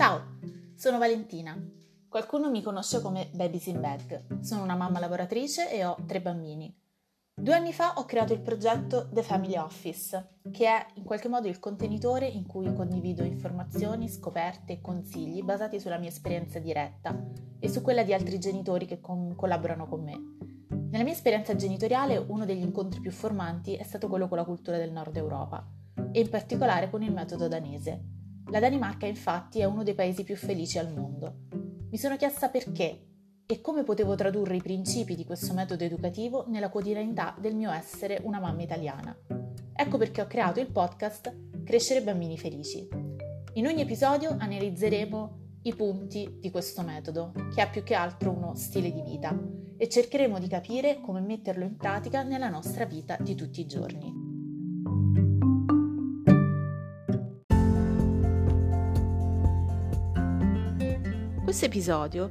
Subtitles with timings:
[0.00, 0.38] Ciao,
[0.76, 1.54] sono Valentina.
[2.08, 4.40] Qualcuno mi conosce come Babies in Bag.
[4.40, 6.74] Sono una mamma lavoratrice e ho tre bambini.
[7.34, 11.48] Due anni fa ho creato il progetto The Family Office, che è in qualche modo
[11.48, 17.14] il contenitore in cui condivido informazioni, scoperte e consigli basati sulla mia esperienza diretta
[17.58, 20.18] e su quella di altri genitori che con- collaborano con me.
[20.88, 24.78] Nella mia esperienza genitoriale uno degli incontri più formanti è stato quello con la cultura
[24.78, 25.62] del nord Europa
[26.10, 28.19] e in particolare con il metodo danese.
[28.50, 31.46] La Danimarca infatti è uno dei paesi più felici al mondo.
[31.88, 33.06] Mi sono chiesta perché
[33.46, 38.20] e come potevo tradurre i principi di questo metodo educativo nella quotidianità del mio essere
[38.24, 39.16] una mamma italiana.
[39.72, 41.32] Ecco perché ho creato il podcast
[41.64, 42.88] Crescere bambini felici.
[43.54, 48.56] In ogni episodio analizzeremo i punti di questo metodo, che è più che altro uno
[48.56, 49.38] stile di vita,
[49.76, 54.19] e cercheremo di capire come metterlo in pratica nella nostra vita di tutti i giorni.
[61.50, 62.30] Questo episodio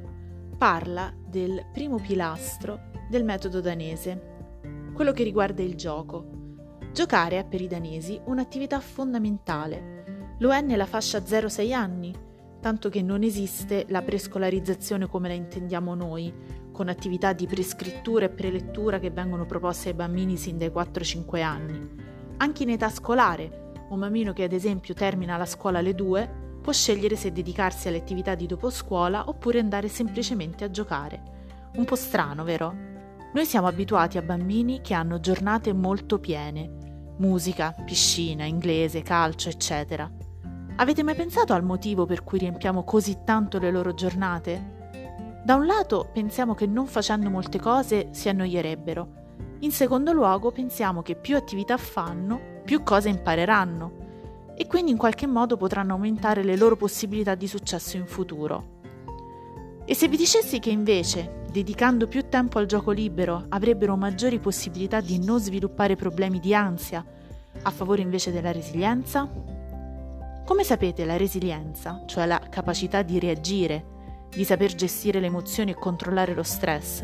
[0.56, 6.24] parla del primo pilastro del metodo danese, quello che riguarda il gioco.
[6.90, 10.36] Giocare è per i danesi un'attività fondamentale.
[10.38, 12.14] Lo è nella fascia 0-6 anni,
[12.62, 16.32] tanto che non esiste la prescolarizzazione come la intendiamo noi,
[16.72, 21.90] con attività di prescrittura e prelettura che vengono proposte ai bambini sin dai 4-5 anni.
[22.38, 26.72] Anche in età scolare, un bambino che ad esempio termina la scuola alle 2 può
[26.72, 31.22] scegliere se dedicarsi alle attività di dopo scuola oppure andare semplicemente a giocare.
[31.74, 32.74] Un po' strano, vero?
[33.32, 40.10] Noi siamo abituati a bambini che hanno giornate molto piene, musica, piscina, inglese, calcio, eccetera.
[40.76, 44.78] Avete mai pensato al motivo per cui riempiamo così tanto le loro giornate?
[45.44, 49.18] Da un lato pensiamo che non facendo molte cose si annoierebbero,
[49.60, 53.99] in secondo luogo pensiamo che più attività fanno, più cose impareranno
[54.60, 58.80] e quindi in qualche modo potranno aumentare le loro possibilità di successo in futuro.
[59.86, 65.00] E se vi dicessi che invece, dedicando più tempo al gioco libero, avrebbero maggiori possibilità
[65.00, 67.02] di non sviluppare problemi di ansia,
[67.62, 69.26] a favore invece della resilienza?
[70.44, 75.78] Come sapete, la resilienza, cioè la capacità di reagire, di saper gestire le emozioni e
[75.78, 77.02] controllare lo stress,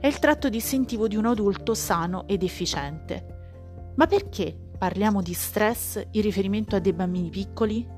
[0.00, 3.92] è il tratto distintivo di un adulto sano ed efficiente.
[3.96, 7.88] Ma perché parliamo di stress in riferimento a dei bambini piccoli?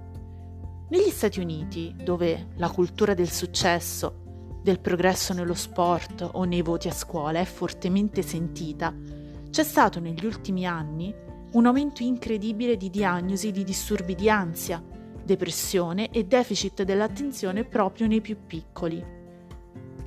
[0.89, 6.87] Negli Stati Uniti, dove la cultura del successo, del progresso nello sport o nei voti
[6.87, 8.95] a scuola è fortemente sentita,
[9.51, 11.13] c'è stato negli ultimi anni
[11.55, 14.81] un aumento incredibile di diagnosi di disturbi di ansia,
[15.25, 19.05] depressione e deficit dell'attenzione proprio nei più piccoli.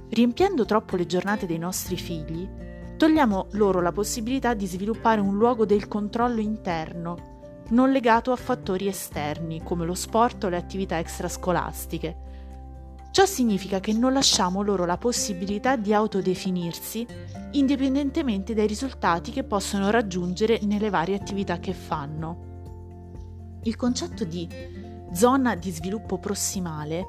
[0.08, 2.48] Riempiendo troppo le giornate dei nostri figli,
[3.00, 8.90] togliamo loro la possibilità di sviluppare un luogo del controllo interno, non legato a fattori
[8.90, 12.18] esterni come lo sport o le attività extrascolastiche.
[13.12, 17.08] Ciò significa che non lasciamo loro la possibilità di autodefinirsi
[17.52, 23.60] indipendentemente dai risultati che possono raggiungere nelle varie attività che fanno.
[23.64, 24.46] Il concetto di
[25.14, 27.06] zona di sviluppo prossimale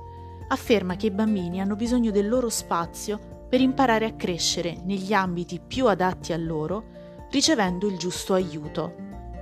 [0.46, 5.58] afferma che i bambini hanno bisogno del loro spazio per imparare a crescere negli ambiti
[5.58, 6.84] più adatti a loro,
[7.32, 8.94] ricevendo il giusto aiuto.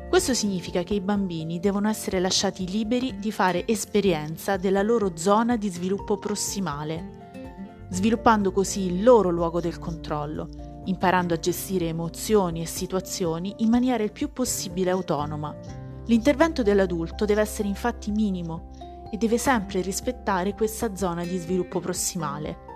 [0.09, 5.59] Questo significa che i bambini devono essere lasciati liberi di fare esperienza della loro zona
[5.59, 10.49] di sviluppo prossimale, sviluppando così il loro luogo del controllo,
[10.87, 15.55] imparando a gestire emozioni e situazioni in maniera il più possibile autonoma.
[16.07, 18.71] L'intervento dell'adulto deve essere infatti minimo
[19.13, 22.68] e deve sempre rispettare questa zona di sviluppo prossimale.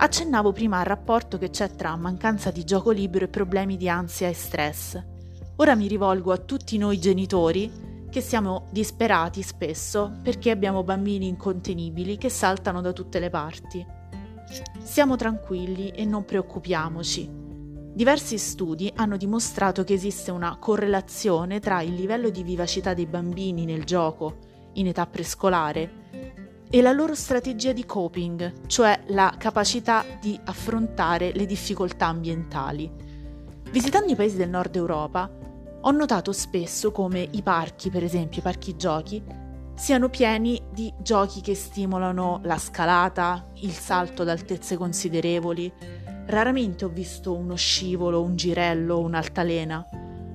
[0.00, 4.28] Accennavo prima al rapporto che c'è tra mancanza di gioco libero e problemi di ansia
[4.28, 4.96] e stress.
[5.56, 12.16] Ora mi rivolgo a tutti noi genitori che siamo disperati spesso perché abbiamo bambini incontenibili
[12.16, 13.84] che saltano da tutte le parti.
[14.80, 17.28] Siamo tranquilli e non preoccupiamoci.
[17.92, 23.64] Diversi studi hanno dimostrato che esiste una correlazione tra il livello di vivacità dei bambini
[23.64, 24.36] nel gioco
[24.74, 26.06] in età prescolare
[26.70, 32.90] e la loro strategia di coping, cioè la capacità di affrontare le difficoltà ambientali.
[33.70, 35.30] Visitando i paesi del nord Europa,
[35.80, 39.22] ho notato spesso come i parchi, per esempio i parchi giochi,
[39.74, 45.72] siano pieni di giochi che stimolano la scalata, il salto ad altezze considerevoli.
[46.26, 49.86] Raramente ho visto uno scivolo, un girello, un'altalena.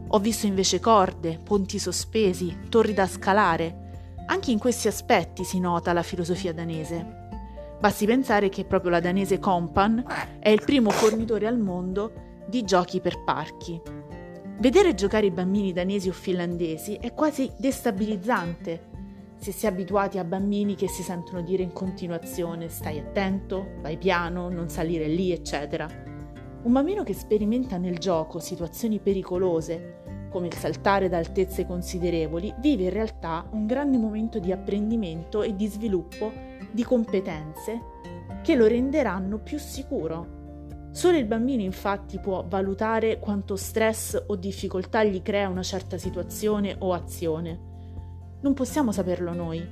[0.08, 3.83] Ho visto invece corde, ponti sospesi, torri da scalare,
[4.26, 7.22] anche in questi aspetti si nota la filosofia danese.
[7.80, 10.04] Basti pensare che proprio la danese Compan
[10.40, 12.14] è il primo fornitore al mondo
[12.48, 13.82] di giochi per parchi.
[14.60, 18.92] Vedere giocare i bambini danesi o finlandesi è quasi destabilizzante.
[19.44, 23.98] se si è abituati a bambini che si sentono dire in continuazione stai attento, vai
[23.98, 25.86] piano, non salire lì, eccetera.
[26.64, 32.84] Un bambino che sperimenta nel gioco situazioni pericolose, come il saltare da altezze considerevoli, vive
[32.84, 36.30] in realtà un grande momento di apprendimento e di sviluppo
[36.70, 37.80] di competenze
[38.42, 40.42] che lo renderanno più sicuro.
[40.92, 46.76] Solo il bambino infatti può valutare quanto stress o difficoltà gli crea una certa situazione
[46.80, 47.72] o azione
[48.44, 49.66] non possiamo saperlo noi.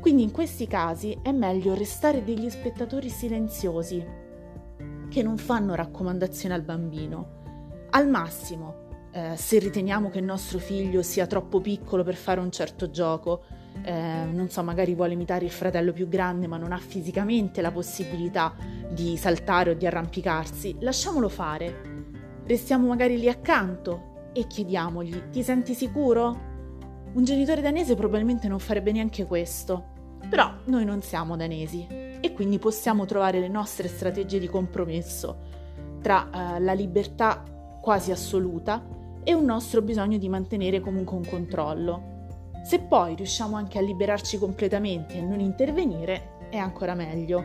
[0.00, 4.04] Quindi in questi casi è meglio restare degli spettatori silenziosi,
[5.08, 7.84] che non fanno raccomandazioni al bambino.
[7.90, 8.85] Al massimo,
[9.16, 13.44] eh, se riteniamo che il nostro figlio sia troppo piccolo per fare un certo gioco,
[13.82, 17.70] eh, non so, magari vuole imitare il fratello più grande ma non ha fisicamente la
[17.72, 18.54] possibilità
[18.90, 21.94] di saltare o di arrampicarsi, lasciamolo fare.
[22.44, 26.54] Restiamo magari lì accanto e chiediamogli: ti senti sicuro?
[27.14, 29.94] Un genitore danese probabilmente non farebbe neanche questo.
[30.28, 35.54] Però noi non siamo danesi e quindi possiamo trovare le nostre strategie di compromesso
[36.02, 37.42] tra uh, la libertà
[37.80, 38.95] quasi assoluta
[39.28, 42.14] e un nostro bisogno di mantenere comunque un controllo.
[42.62, 47.38] Se poi riusciamo anche a liberarci completamente e non intervenire, è ancora meglio.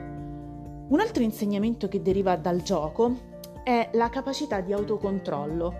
[0.89, 3.15] Un altro insegnamento che deriva dal gioco
[3.63, 5.73] è la capacità di autocontrollo.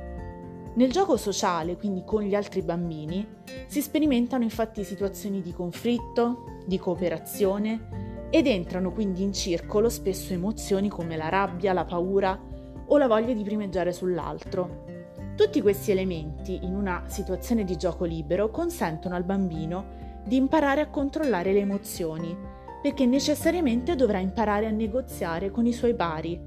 [0.74, 3.28] Nel gioco sociale, quindi con gli altri bambini,
[3.68, 10.88] si sperimentano infatti situazioni di conflitto, di cooperazione ed entrano quindi in circolo spesso emozioni
[10.88, 12.40] come la rabbia, la paura
[12.88, 14.91] o la voglia di primeggiare sull'altro.
[15.36, 20.90] Tutti questi elementi, in una situazione di gioco libero, consentono al bambino di imparare a
[20.90, 22.36] controllare le emozioni,
[22.82, 26.40] perché necessariamente dovrà imparare a negoziare con i suoi pari.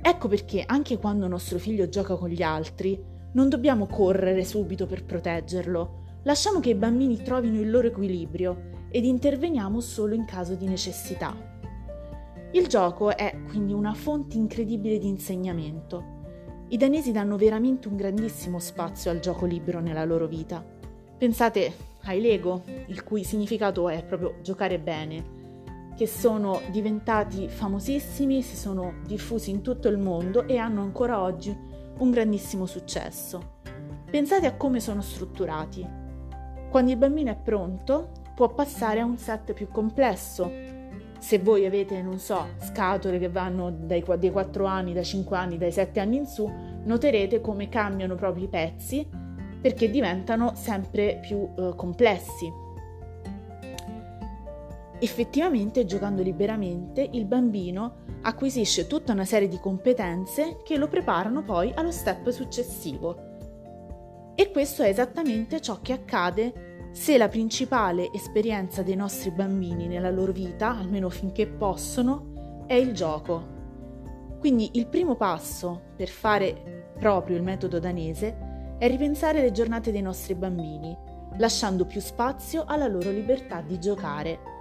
[0.00, 5.04] Ecco perché anche quando nostro figlio gioca con gli altri, non dobbiamo correre subito per
[5.04, 10.66] proteggerlo, lasciamo che i bambini trovino il loro equilibrio ed interveniamo solo in caso di
[10.66, 11.36] necessità.
[12.52, 16.15] Il gioco è quindi una fonte incredibile di insegnamento.
[16.68, 20.64] I danesi danno veramente un grandissimo spazio al gioco libero nella loro vita.
[21.16, 21.72] Pensate
[22.06, 28.94] ai Lego, il cui significato è proprio giocare bene, che sono diventati famosissimi, si sono
[29.06, 31.56] diffusi in tutto il mondo e hanno ancora oggi
[31.98, 33.58] un grandissimo successo.
[34.10, 35.86] Pensate a come sono strutturati.
[36.68, 40.50] Quando il bambino è pronto, può passare a un set più complesso.
[41.26, 45.58] Se voi avete, non so, scatole che vanno dai, dai 4 anni, dai 5 anni,
[45.58, 46.48] dai 7 anni in su,
[46.84, 49.04] noterete come cambiano proprio i pezzi
[49.60, 52.48] perché diventano sempre più eh, complessi.
[55.00, 61.72] Effettivamente, giocando liberamente, il bambino acquisisce tutta una serie di competenze che lo preparano poi
[61.74, 63.16] allo step successivo.
[64.36, 66.65] E questo è esattamente ciò che accade
[66.96, 72.94] se la principale esperienza dei nostri bambini nella loro vita, almeno finché possono, è il
[72.94, 73.54] gioco.
[74.38, 80.00] Quindi il primo passo per fare proprio il metodo danese è ripensare le giornate dei
[80.00, 80.96] nostri bambini,
[81.36, 84.54] lasciando più spazio alla loro libertà di giocare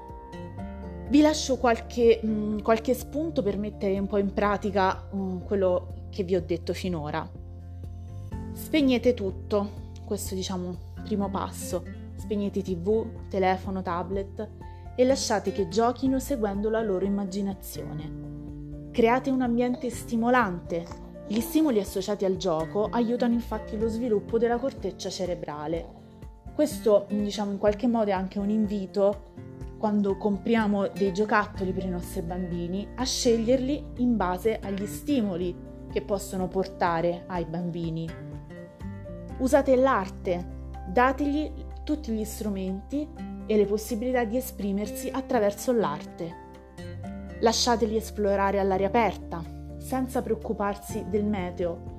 [1.08, 5.38] vi lascio qualche, mh, mm, qualche, spunto per mettere un po' in pratica mh, mm,
[5.46, 7.26] quello che vi ho detto finora.
[8.52, 9.70] Spegnete tutto,
[10.04, 11.95] questo diciamo primo passo.
[12.16, 14.50] Spegnete tv, telefono, tablet
[14.96, 18.90] e lasciate che giochino seguendo la loro immaginazione.
[18.92, 20.86] Create un ambiente stimolante.
[21.28, 26.04] Gli stimoli associati al gioco aiutano infatti lo sviluppo della corteccia cerebrale.
[26.54, 29.34] Questo, diciamo, in qualche modo è anche un invito
[29.78, 35.54] quando compriamo dei giocattoli per i nostri bambini, a sceglierli in base agli stimoli
[35.92, 38.10] che possono portare ai bambini.
[39.40, 40.54] Usate l'arte,
[40.88, 41.52] dategli
[41.86, 43.08] tutti gli strumenti
[43.46, 46.44] e le possibilità di esprimersi attraverso l'arte.
[47.40, 49.42] Lasciateli esplorare all'aria aperta,
[49.78, 51.94] senza preoccuparsi del meteo.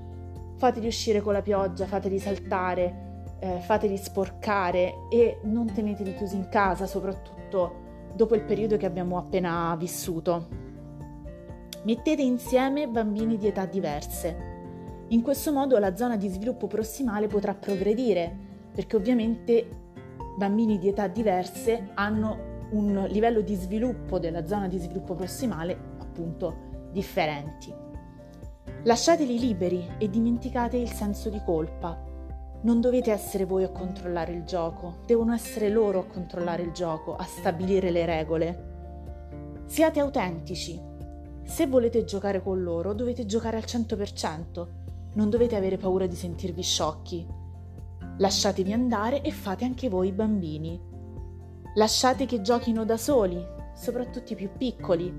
[0.56, 6.48] Fateli uscire con la pioggia, fateli saltare, eh, fateli sporcare e non teneteli chiusi in
[6.48, 10.64] casa, soprattutto dopo il periodo che abbiamo appena vissuto.
[11.84, 14.54] Mettete insieme bambini di età diverse.
[15.08, 18.45] In questo modo la zona di sviluppo prossimale potrà progredire,
[18.76, 19.66] perché ovviamente
[20.36, 26.88] bambini di età diverse hanno un livello di sviluppo della zona di sviluppo prossimale appunto
[26.92, 27.72] differenti.
[28.84, 32.04] Lasciateli liberi e dimenticate il senso di colpa.
[32.60, 37.16] Non dovete essere voi a controllare il gioco, devono essere loro a controllare il gioco,
[37.16, 38.74] a stabilire le regole.
[39.64, 40.80] Siate autentici.
[41.44, 44.66] Se volete giocare con loro, dovete giocare al 100%,
[45.14, 47.35] non dovete avere paura di sentirvi sciocchi.
[48.18, 50.80] Lasciatevi andare e fate anche voi bambini.
[51.74, 53.44] Lasciate che giochino da soli,
[53.74, 55.12] soprattutto i più piccoli.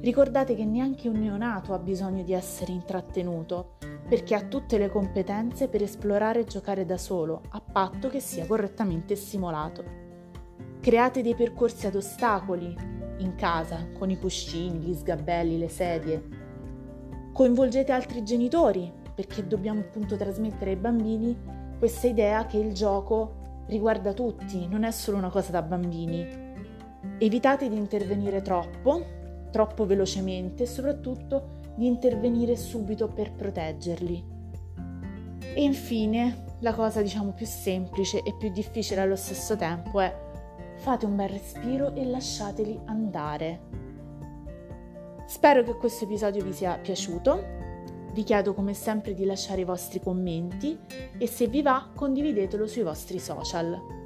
[0.00, 3.76] Ricordate che neanche un neonato ha bisogno di essere intrattenuto,
[4.08, 8.46] perché ha tutte le competenze per esplorare e giocare da solo, a patto che sia
[8.46, 9.84] correttamente stimolato.
[10.80, 12.74] Create dei percorsi ad ostacoli
[13.18, 16.28] in casa, con i cuscini, gli sgabelli, le sedie.
[17.32, 24.14] Coinvolgete altri genitori, perché dobbiamo appunto trasmettere ai bambini questa idea che il gioco riguarda
[24.14, 26.26] tutti, non è solo una cosa da bambini.
[27.18, 29.04] Evitate di intervenire troppo,
[29.50, 34.24] troppo velocemente e soprattutto di intervenire subito per proteggerli.
[35.42, 40.10] E infine, la cosa diciamo più semplice e più difficile allo stesso tempo è
[40.78, 43.60] fate un bel respiro e lasciateli andare.
[45.26, 47.63] Spero che questo episodio vi sia piaciuto.
[48.14, 50.78] Vi chiedo come sempre di lasciare i vostri commenti
[51.18, 54.03] e se vi va condividetelo sui vostri social.